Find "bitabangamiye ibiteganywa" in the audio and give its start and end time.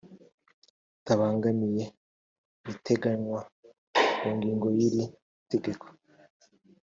0.93-3.39